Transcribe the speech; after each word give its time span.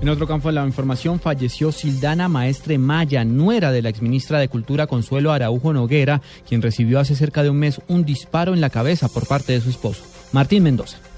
En 0.00 0.08
otro 0.08 0.26
campo 0.26 0.48
de 0.48 0.54
la 0.54 0.66
información, 0.66 1.20
falleció 1.20 1.72
Sildana 1.72 2.26
Maestre 2.28 2.78
Maya, 2.78 3.22
nuera 3.22 3.70
de 3.70 3.82
la 3.82 3.90
exministra 3.90 4.38
de 4.38 4.48
Cultura 4.48 4.86
Consuelo 4.86 5.30
Araujo 5.30 5.74
Noguera, 5.74 6.22
quien 6.48 6.62
recibió 6.62 7.00
hace 7.00 7.14
cerca 7.14 7.42
de 7.42 7.50
un 7.50 7.58
mes 7.58 7.82
un 7.86 8.06
disparo 8.06 8.54
en 8.54 8.62
la 8.62 8.70
cabeza 8.70 9.10
por 9.10 9.26
parte 9.28 9.52
de 9.52 9.60
su 9.60 9.68
esposo, 9.68 10.02
Martín 10.32 10.62
Mendoza. 10.62 11.09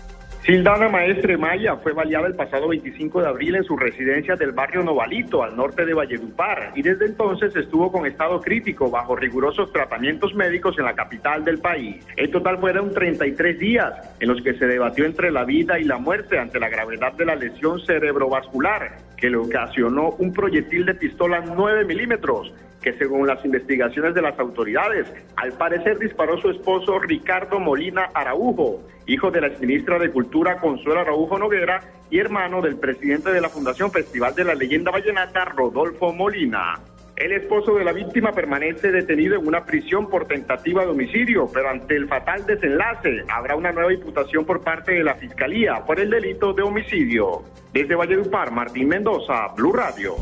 Sildana 0.45 0.88
Maestre 0.88 1.37
Maya 1.37 1.77
fue 1.77 1.92
baleada 1.92 2.27
el 2.27 2.34
pasado 2.34 2.66
25 2.66 3.23
de 3.23 3.28
abril 3.28 3.55
en 3.55 3.62
su 3.62 3.77
residencia 3.77 4.34
del 4.34 4.51
barrio 4.51 4.82
Novalito, 4.82 5.45
al 5.45 5.55
norte 5.55 5.84
de 5.84 5.95
Valledupar, 5.95 6.73
y 6.74 6.82
desde 6.82 7.06
entonces 7.06 7.55
estuvo 7.55 7.92
con 7.92 8.06
estado 8.06 8.41
crítico 8.41 8.91
bajo 8.91 9.15
rigurosos 9.15 9.73
tratamientos 9.73 10.34
médicos 10.34 10.77
en 10.80 10.87
la 10.87 10.95
capital 10.95 11.45
del 11.45 11.60
país. 11.60 12.05
En 12.16 12.32
total 12.32 12.59
fueron 12.59 12.92
33 12.92 13.56
días 13.56 13.92
en 14.18 14.30
los 14.30 14.42
que 14.42 14.55
se 14.55 14.66
debatió 14.66 15.05
entre 15.05 15.30
la 15.30 15.45
vida 15.45 15.78
y 15.78 15.84
la 15.84 15.98
muerte 15.98 16.41
ante 16.41 16.59
la 16.59 16.68
gravedad 16.68 17.12
de 17.12 17.24
la 17.24 17.37
lesión 17.37 17.79
cerebrovascular 17.79 18.96
que 19.16 19.30
le 19.30 19.37
ocasionó 19.37 20.10
un 20.18 20.32
proyectil 20.32 20.84
de 20.87 20.96
pistola 20.96 21.40
9 21.54 21.84
milímetros 21.84 22.52
que 22.83 22.93
según 22.95 23.27
las 23.27 23.45
investigaciones 23.45 24.15
de 24.15 24.23
las 24.23 24.38
autoridades, 24.38 25.07
al 25.37 25.52
parecer 25.52 25.99
disparó 25.99 26.38
su 26.38 26.51
esposo 26.51 26.99
Ricardo 26.99 27.61
Molina 27.61 28.11
Araujo, 28.13 28.83
hijo 29.07 29.30
de 29.30 29.41
la 29.41 29.47
exministra 29.47 29.99
de 29.99 30.11
Cultura 30.11 30.59
Consuelo 30.59 31.01
Araujo 31.01 31.39
Noguera 31.39 31.83
y 32.11 32.19
hermano 32.19 32.61
del 32.61 32.77
presidente 32.77 33.33
de 33.33 33.41
la 33.41 33.49
Fundación 33.49 33.91
Festival 33.91 34.35
de 34.35 34.45
la 34.45 34.55
Leyenda 34.55 34.91
Vallenata, 34.91 35.45
Rodolfo 35.47 36.13
Molina. 36.13 36.74
El 37.15 37.33
esposo 37.33 37.74
de 37.74 37.85
la 37.85 37.93
víctima 37.93 38.33
permanece 38.33 38.91
detenido 38.91 39.37
en 39.37 39.46
una 39.46 39.65
prisión 39.65 40.09
por 40.09 40.27
tentativa 40.27 40.83
de 40.83 40.91
homicidio, 40.91 41.49
pero 41.52 41.69
ante 41.69 41.95
el 41.95 42.09
fatal 42.09 42.45
desenlace 42.46 43.23
habrá 43.29 43.55
una 43.55 43.71
nueva 43.71 43.93
imputación 43.93 44.45
por 44.45 44.63
parte 44.63 44.93
de 44.93 45.05
la 45.05 45.15
Fiscalía 45.15 45.85
por 45.87 46.01
el 46.01 46.11
delito 46.11 46.52
de 46.52 46.63
homicidio. 46.63 47.43
Desde 47.73 47.95
Valledupar, 47.95 48.51
Martín 48.51 48.89
Mendoza, 48.89 49.49
Blue 49.55 49.73
Radio. 49.73 50.17